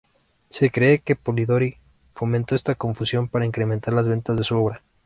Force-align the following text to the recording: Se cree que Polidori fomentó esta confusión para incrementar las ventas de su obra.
Se 0.49 0.71
cree 0.71 1.01
que 1.01 1.15
Polidori 1.15 1.77
fomentó 2.15 2.55
esta 2.55 2.73
confusión 2.73 3.27
para 3.27 3.45
incrementar 3.45 3.93
las 3.93 4.07
ventas 4.07 4.35
de 4.35 4.43
su 4.43 4.57
obra. 4.57 4.81